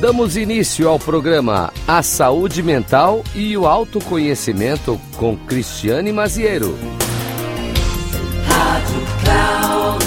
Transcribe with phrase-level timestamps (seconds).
[0.00, 6.76] Damos início ao programa A Saúde Mental e o Autoconhecimento com Cristiane Maziero.
[8.46, 10.04] Rádio Cloud.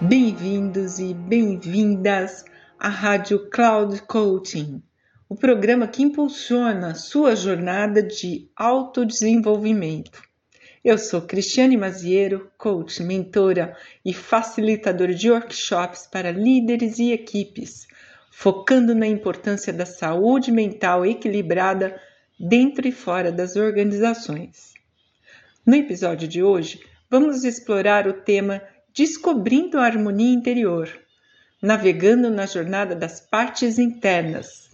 [0.00, 2.44] Bem-vindos e bem-vindas
[2.78, 4.80] à Rádio Cloud Coaching,
[5.28, 10.27] o programa que impulsiona sua jornada de autodesenvolvimento.
[10.84, 17.88] Eu sou Cristiane Maziero, coach, mentora e facilitadora de workshops para líderes e equipes,
[18.30, 22.00] focando na importância da saúde mental equilibrada
[22.38, 24.74] dentro e fora das organizações.
[25.66, 28.62] No episódio de hoje, vamos explorar o tema
[28.94, 30.88] Descobrindo a Harmonia Interior,
[31.60, 34.70] navegando na jornada das partes internas.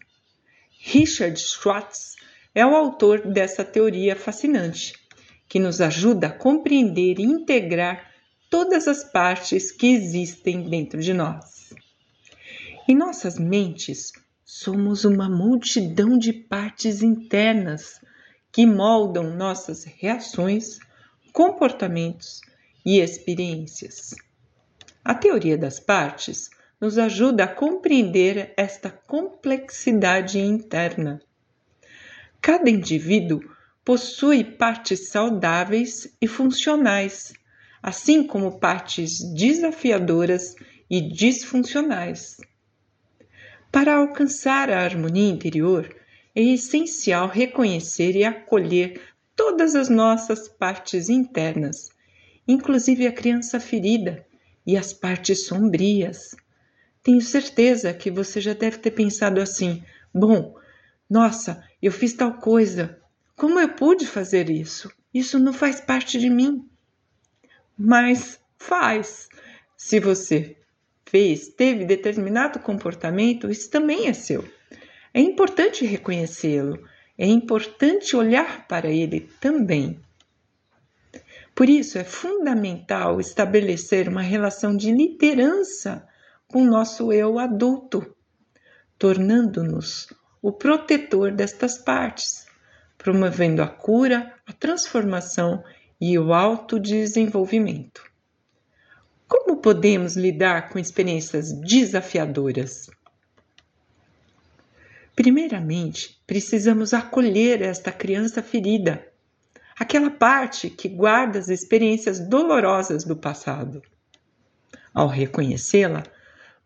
[0.81, 2.15] Richard Schwartz
[2.55, 5.04] é o autor dessa teoria fascinante
[5.55, 8.11] que nos ajuda a compreender e integrar
[8.51, 11.73] todas as partes que existem dentro de nós.
[12.89, 14.11] Em nossas mentes,
[14.45, 18.01] somos uma multidão de partes internas
[18.51, 20.81] que moldam nossas reações,
[21.33, 22.41] comportamentos
[22.85, 24.13] e experiências.
[25.05, 31.23] A teoria das partes nos ajuda a compreender esta complexidade interna.
[32.41, 33.54] Cada indivíduo
[33.85, 37.35] possui partes saudáveis e funcionais,
[37.83, 40.55] assim como partes desafiadoras
[40.89, 42.39] e disfuncionais.
[43.71, 45.95] Para alcançar a harmonia interior,
[46.35, 49.01] é essencial reconhecer e acolher
[49.37, 51.91] todas as nossas partes internas,
[52.47, 54.25] inclusive a criança ferida
[54.67, 56.35] e as partes sombrias.
[57.03, 59.83] Tenho certeza que você já deve ter pensado assim:
[60.13, 60.57] bom,
[61.11, 62.99] nossa, eu fiz tal coisa,
[63.37, 64.93] como eu pude fazer isso?
[65.13, 66.69] Isso não faz parte de mim.
[67.77, 69.29] Mas faz.
[69.77, 70.57] Se você
[71.05, 74.45] fez, teve determinado comportamento, isso também é seu.
[75.13, 76.79] É importante reconhecê-lo,
[77.19, 80.01] é importante olhar para ele também.
[81.55, 86.07] Por isso, é fundamental estabelecer uma relação de liderança
[86.47, 88.15] com o nosso eu adulto,
[88.99, 92.44] tornando-nos o protetor destas partes
[93.05, 95.63] promovendo a cura, a transformação
[96.01, 98.03] e o autodesenvolvimento.
[99.29, 102.89] Como podemos lidar com experiências desafiadoras?
[105.15, 109.07] Primeiramente, precisamos acolher esta criança ferida,
[109.79, 113.83] aquela parte que guarda as experiências dolorosas do passado.
[114.95, 116.05] Ao reconhecê-la,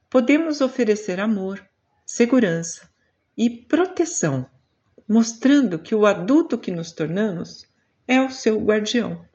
[0.08, 1.60] podemos oferecer amor,
[2.06, 2.88] segurança
[3.36, 4.48] e proteção
[5.08, 7.66] mostrando que o adulto que nos tornamos
[8.06, 9.26] é o seu guardião.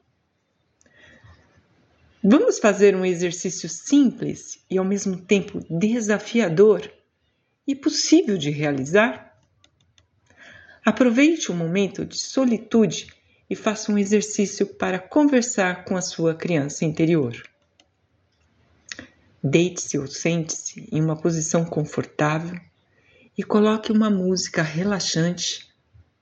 [2.22, 6.90] Vamos fazer um exercício simples e ao mesmo tempo desafiador
[7.66, 9.36] e possível de realizar?
[10.84, 13.08] Aproveite um momento de solitude
[13.48, 17.34] e faça um exercício para conversar com a sua criança interior.
[19.42, 22.58] Deite-se ou sente-se em uma posição confortável
[23.36, 25.68] e coloque uma música relaxante.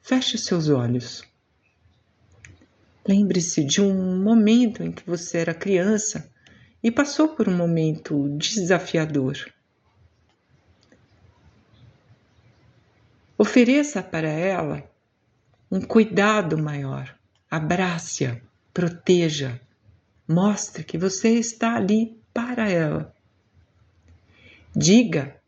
[0.01, 1.23] Feche seus olhos.
[3.07, 6.31] Lembre-se de um momento em que você era criança
[6.83, 9.37] e passou por um momento desafiador.
[13.37, 14.89] Ofereça para ela
[15.71, 17.17] um cuidado maior.
[17.51, 18.41] Abrace-a,
[18.73, 19.61] proteja,
[20.29, 23.15] mostre que você está ali para ela.
[24.75, 25.42] Diga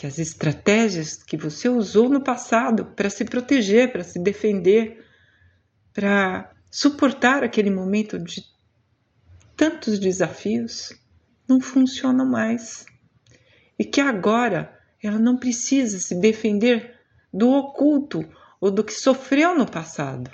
[0.00, 5.04] que as estratégias que você usou no passado para se proteger, para se defender,
[5.92, 8.42] para suportar aquele momento de
[9.54, 10.90] tantos desafios,
[11.46, 12.86] não funcionam mais.
[13.78, 16.98] E que agora ela não precisa se defender
[17.30, 18.26] do oculto
[18.58, 20.30] ou do que sofreu no passado.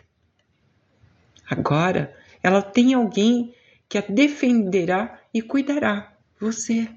[1.44, 3.52] Agora ela tem alguém
[3.88, 6.88] que a defenderá e cuidará, você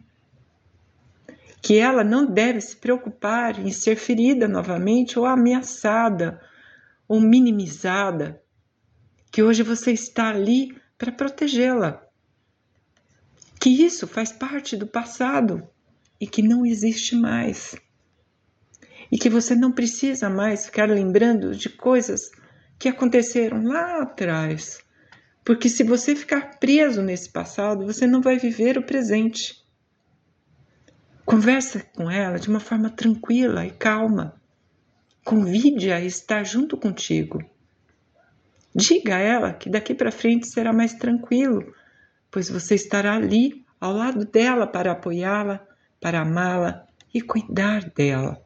[1.61, 6.39] que ela não deve se preocupar em ser ferida novamente ou ameaçada
[7.07, 8.41] ou minimizada,
[9.31, 12.01] que hoje você está ali para protegê-la.
[13.59, 15.67] Que isso faz parte do passado
[16.19, 17.75] e que não existe mais.
[19.11, 22.31] E que você não precisa mais ficar lembrando de coisas
[22.77, 24.79] que aconteceram lá atrás.
[25.43, 29.63] Porque se você ficar preso nesse passado, você não vai viver o presente.
[31.29, 34.41] Conversa com ela de uma forma tranquila e calma.
[35.23, 37.39] Convide-a a estar junto contigo.
[38.73, 41.71] Diga a ela que daqui para frente será mais tranquilo,
[42.31, 45.63] pois você estará ali ao lado dela para apoiá-la,
[46.01, 48.43] para amá-la e cuidar dela.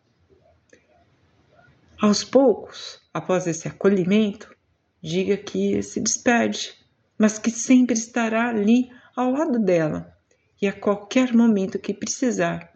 [2.02, 4.54] Aos poucos, após esse acolhimento,
[5.02, 6.74] diga que se despede,
[7.18, 10.14] mas que sempre estará ali ao lado dela
[10.62, 12.73] e a qualquer momento que precisar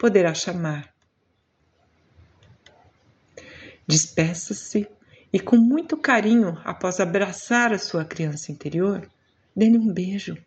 [0.00, 0.90] poderá chamar.
[3.86, 4.88] Despeça-se
[5.30, 9.06] e, com muito carinho, após abraçar a sua criança interior,
[9.54, 10.38] dê-lhe um beijo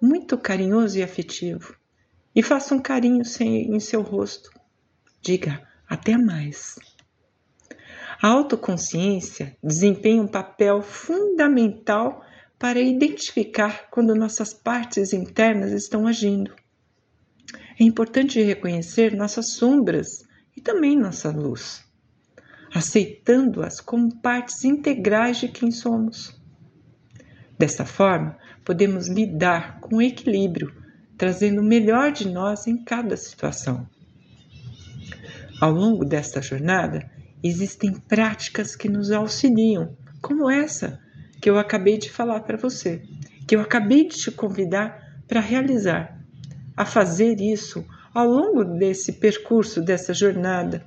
[0.00, 1.76] muito carinhoso e afetivo
[2.34, 4.50] e faça um carinho em seu rosto.
[5.20, 6.76] Diga até mais.
[8.22, 12.24] A autoconsciência desempenha um papel fundamental
[12.58, 16.63] para identificar quando nossas partes internas estão agindo.
[17.78, 20.24] É importante reconhecer nossas sombras
[20.56, 21.84] e também nossa luz,
[22.72, 26.40] aceitando-as como partes integrais de quem somos.
[27.58, 30.72] Dessa forma, podemos lidar com equilíbrio,
[31.18, 33.88] trazendo o melhor de nós em cada situação.
[35.60, 37.10] Ao longo desta jornada,
[37.42, 41.00] existem práticas que nos auxiliam, como essa
[41.40, 43.02] que eu acabei de falar para você,
[43.46, 46.23] que eu acabei de te convidar para realizar,
[46.76, 50.84] a fazer isso ao longo desse percurso, dessa jornada.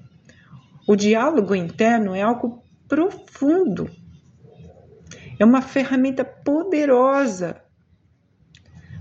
[0.88, 3.90] O diálogo interno é algo profundo,
[5.40, 7.62] é uma ferramenta poderosa,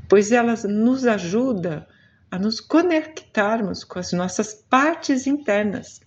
[0.08, 1.86] pois ela nos ajuda
[2.30, 6.00] a nos conectarmos com as nossas partes internas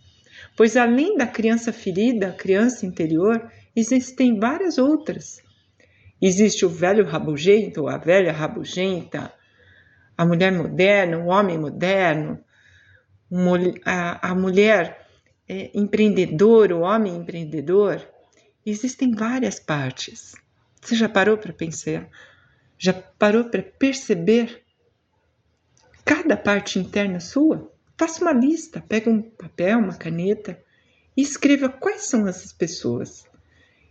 [0.59, 5.41] pois além da criança ferida, a criança interior, existem várias outras.
[6.21, 9.31] Existe o velho rabugento, a velha rabugenta,
[10.19, 12.43] a mulher moderna, o homem moderno,
[13.85, 15.07] a, mulher
[15.47, 18.05] é, empreendedora, o homem empreendedor.
[18.65, 20.35] Existem várias partes.
[20.81, 22.05] Você já parou para pensar?
[22.77, 24.61] Já parou para perceber
[26.03, 27.71] cada parte interna sua?
[27.97, 30.61] Faça uma lista, pega um papel, uma caneta
[31.15, 33.25] e escreva quais são essas pessoas.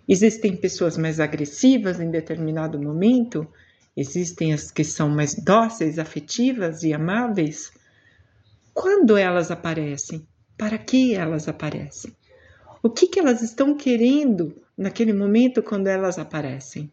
[0.06, 3.50] Existem pessoas mais agressivas em determinado momento,
[3.98, 7.72] existem as que são mais dóceis, afetivas e amáveis.
[8.72, 10.24] Quando elas aparecem?
[10.56, 12.16] Para que elas aparecem?
[12.80, 16.92] O que, que elas estão querendo naquele momento quando elas aparecem?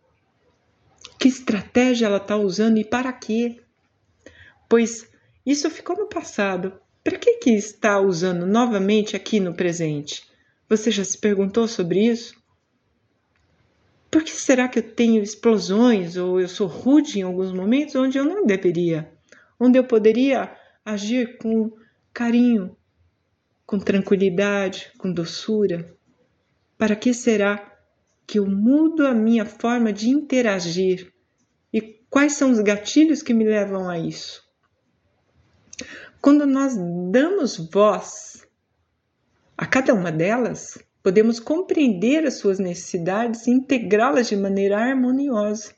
[1.20, 3.62] Que estratégia ela está usando e para quê?
[4.68, 5.08] Pois
[5.46, 6.74] isso ficou no passado.
[7.04, 10.28] Para que, que está usando novamente aqui no presente?
[10.68, 12.36] Você já se perguntou sobre isso?
[14.16, 18.18] Por que será que eu tenho explosões ou eu sou rude em alguns momentos onde
[18.18, 19.12] eu não deveria?
[19.60, 21.74] Onde eu poderia agir com
[22.14, 22.78] carinho,
[23.66, 25.94] com tranquilidade, com doçura?
[26.78, 27.78] Para que será
[28.26, 31.12] que eu mudo a minha forma de interagir?
[31.74, 34.42] E quais são os gatilhos que me levam a isso?
[36.22, 36.74] Quando nós
[37.12, 38.48] damos voz
[39.58, 45.72] a cada uma delas, podemos compreender as suas necessidades e integrá-las de maneira harmoniosa.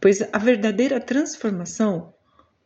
[0.00, 2.14] Pois a verdadeira transformação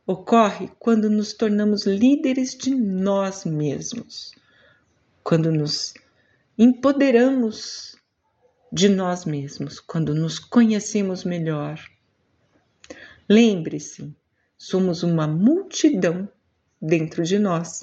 [0.06, 4.32] ocorre quando nos tornamos líderes de nós mesmos,
[5.24, 5.92] quando nos
[6.56, 7.96] empoderamos
[8.70, 11.80] de nós mesmos, quando nos conhecemos melhor.
[13.28, 14.14] Lembre-se,
[14.56, 16.28] Somos uma multidão
[16.80, 17.82] dentro de nós,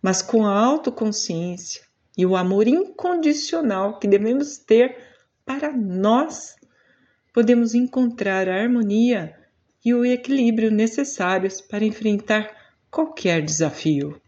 [0.00, 1.82] mas com a autoconsciência
[2.16, 4.96] e o amor incondicional que devemos ter
[5.44, 6.56] para nós,
[7.32, 9.36] podemos encontrar a harmonia
[9.84, 12.50] e o equilíbrio necessários para enfrentar
[12.90, 14.20] qualquer desafio.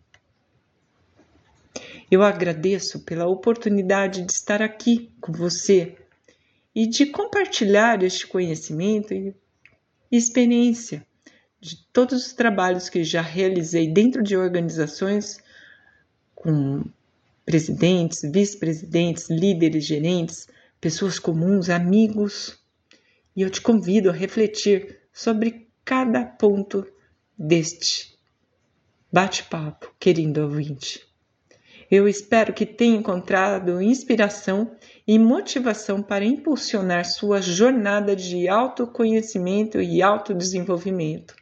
[2.10, 5.96] Eu agradeço pela oportunidade de estar aqui com você
[6.74, 9.34] e de compartilhar este conhecimento e
[10.10, 11.04] experiência
[11.60, 15.38] de todos os trabalhos que já realizei dentro de organizações
[16.34, 16.84] com
[17.46, 20.48] presidentes, vice-presidentes, líderes, gerentes,
[20.80, 22.58] pessoas comuns, amigos,
[23.34, 26.84] e eu te convido a refletir sobre cada ponto
[27.38, 28.18] deste
[29.12, 31.06] bate-papo, querido ouvinte.
[31.88, 34.72] Eu espero que tenha encontrado inspiração
[35.06, 41.36] e motivação para impulsionar sua jornada de autoconhecimento e autodesenvolvimento.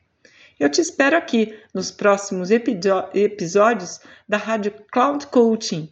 [0.60, 5.90] Eu te espero aqui nos próximos episódios da Rádio Cloud Coaching,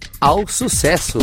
[0.21, 1.17] ao sucesso.